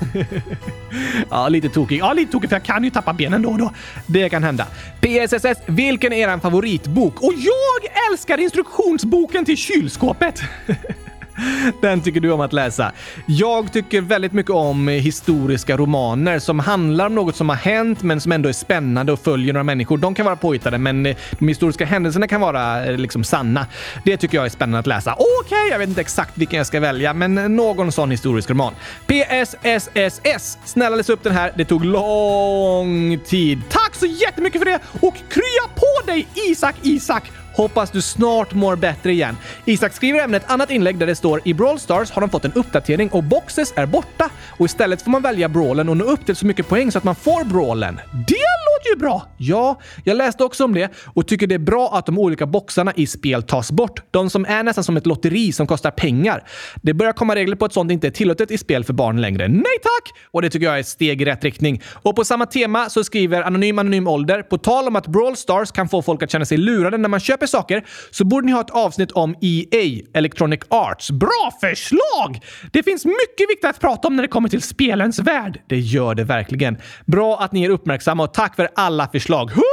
[1.31, 1.99] ja, lite tokig.
[1.99, 3.73] Ja, lite tokig för jag kan ju tappa benen då och då.
[4.07, 4.66] Det kan hända.
[5.01, 7.23] PSSS, vilken är er favoritbok?
[7.23, 10.40] Och jag älskar instruktionsboken till kylskåpet!
[11.81, 12.92] Den tycker du om att läsa.
[13.26, 18.20] Jag tycker väldigt mycket om historiska romaner som handlar om något som har hänt men
[18.20, 19.98] som ändå är spännande och följer några människor.
[19.98, 23.66] De kan vara påhittade men eh, de historiska händelserna kan vara eh, liksom sanna.
[24.05, 25.12] Det tycker jag är spännande att läsa.
[25.12, 28.50] Okej, okay, jag vet inte exakt vilken jag ska välja, men eh, någon sån historisk
[28.50, 28.74] roman.
[29.07, 30.59] PSSSS.
[30.64, 31.53] Snälla läs upp den här.
[31.57, 33.62] Det tog lång tid.
[33.68, 37.39] Tack så jättemycket för det och krya på dig Isak Isak!
[37.61, 39.37] Hoppas du snart mår bättre igen.
[39.64, 42.44] Isak skriver även ett annat inlägg där det står i Brawl Stars har de fått
[42.44, 46.27] en uppdatering och boxes är borta och istället får man välja brawlen och nå upp
[46.27, 48.01] till så mycket poäng så att man får brawlen.
[48.12, 49.27] Det låter ju bra!
[49.37, 52.92] Ja, jag läste också om det och tycker det är bra att de olika boxarna
[52.96, 54.03] i spel tas bort.
[54.11, 56.44] De som är nästan som ett lotteri som kostar pengar.
[56.83, 59.49] Det börjar komma regler på att sånt inte är tillåtet i spel för barn längre.
[59.49, 60.18] Nej tack!
[60.31, 61.83] Och det tycker jag är ett steg i rätt riktning.
[62.03, 65.73] Och på samma tema så skriver Anonym Anonym Ålder, på tal om att Brawl Stars
[65.73, 68.61] kan få folk att känna sig lurade när man köper saker så borde ni ha
[68.61, 71.11] ett avsnitt om EA, Electronic Arts.
[71.11, 72.41] Bra förslag!
[72.73, 75.61] Det finns mycket viktigt att prata om när det kommer till spelens värld.
[75.67, 76.79] Det gör det verkligen.
[77.07, 79.51] Bra att ni är uppmärksamma och tack för alla förslag.
[79.51, 79.65] 100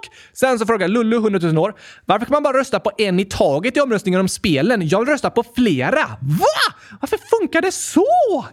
[0.00, 0.12] tusen!
[0.32, 1.74] Sen så frågar Lullu, 100 000 år,
[2.06, 4.88] varför kan man bara rösta på en i taget i omröstningen om spelen?
[4.88, 6.02] Jag vill rösta på flera.
[6.20, 6.74] Va?
[7.00, 8.06] Varför funkar det så?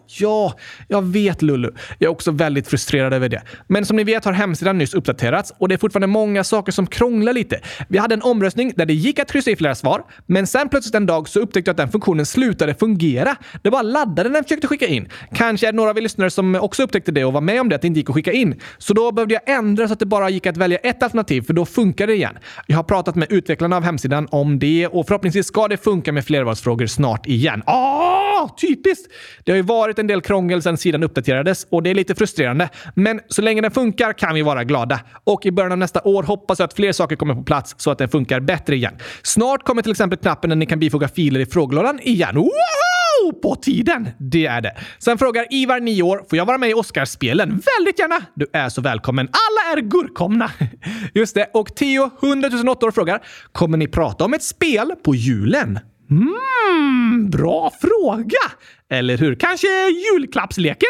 [0.05, 0.53] Ja,
[0.87, 1.71] jag vet Lullu.
[1.99, 3.41] Jag är också väldigt frustrerad över det.
[3.67, 6.87] Men som ni vet har hemsidan nyss uppdaterats och det är fortfarande många saker som
[6.87, 7.59] krånglar lite.
[7.87, 10.95] Vi hade en omröstning där det gick att kryssa i flera svar, men sen plötsligt
[10.95, 13.35] en dag så upptäckte jag att den funktionen slutade fungera.
[13.61, 15.09] Det bara laddade när den försökte skicka in.
[15.35, 17.69] Kanske är det några av er lyssnare som också upptäckte det och var med om
[17.69, 18.61] det, att det inte gick att skicka in.
[18.77, 21.53] Så då behövde jag ändra så att det bara gick att välja ett alternativ, för
[21.53, 22.37] då funkar det igen.
[22.67, 26.25] Jag har pratat med utvecklarna av hemsidan om det och förhoppningsvis ska det funka med
[26.25, 27.63] flervalsfrågor snart igen.
[27.65, 29.11] Ah, typiskt!
[29.43, 32.69] Det har ju varit en del krångel sedan sidan uppdaterades och det är lite frustrerande.
[32.95, 34.99] Men så länge den funkar kan vi vara glada.
[35.23, 37.91] Och i början av nästa år hoppas jag att fler saker kommer på plats så
[37.91, 38.93] att den funkar bättre igen.
[39.23, 42.35] Snart kommer till exempel knappen där ni kan bifoga filer i frågelådan igen.
[42.35, 42.86] Wow!
[43.31, 44.09] På tiden!
[44.17, 44.77] Det är det.
[44.99, 47.61] Sen frågar Ivar, 9 år, får jag vara med i Oscarsspelen?
[47.77, 48.25] Väldigt gärna!
[48.33, 49.27] Du är så välkommen.
[49.27, 50.51] Alla är gurkomna!
[51.13, 51.49] Just det.
[51.53, 55.79] Och Theo, 100 008 år, frågar, kommer ni prata om ett spel på julen?
[56.09, 58.51] Mm, bra fråga!
[58.89, 59.35] Eller hur?
[59.35, 60.89] Kanske julklappsleken?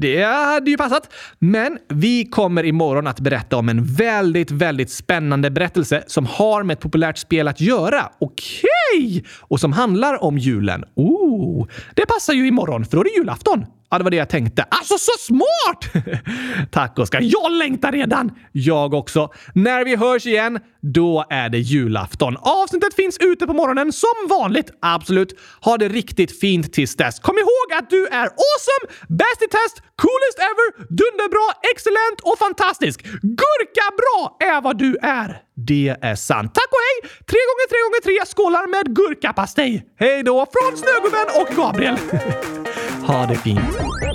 [0.00, 1.12] Det hade ju passat.
[1.38, 6.74] Men vi kommer imorgon att berätta om en väldigt, väldigt spännande berättelse som har med
[6.74, 8.10] ett populärt spel att göra.
[8.18, 8.66] Okej!
[8.98, 9.22] Okay.
[9.40, 10.84] Och som handlar om julen.
[10.94, 13.66] Oh, det passar ju imorgon för då är det julafton.
[13.90, 14.62] Ja, det var det jag tänkte.
[14.62, 16.06] Alltså, så smart!
[16.72, 17.20] Tack, Oskar.
[17.22, 18.32] Jag längtar redan!
[18.52, 19.32] Jag också.
[19.54, 22.36] När vi hörs igen, då är det julafton.
[22.36, 24.70] Avsnittet finns ute på morgonen som vanligt.
[24.82, 25.38] Absolut.
[25.60, 27.20] Ha det riktigt fint tills dess.
[27.20, 30.66] Kom ihåg att du är awesome, bäst i test, coolest ever,
[31.00, 33.02] dunderbra, excellent och fantastisk.
[33.22, 35.42] Gurka bra är vad du är.
[35.56, 36.54] Det är sant.
[36.54, 37.10] Tack och hej!
[37.30, 39.86] Tre gånger tre gånger tre skålar med gurkapastej.
[39.98, 41.96] Hej då från Snögubben och Gabriel.
[43.06, 44.05] ha det